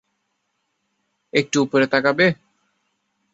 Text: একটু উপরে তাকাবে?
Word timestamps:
একটু 1.33 1.57
উপরে 1.65 1.85
তাকাবে? 1.87 2.25